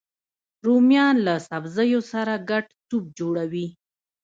[0.65, 3.67] رومیان له سبزیو سره ګډ سوپ جوړوي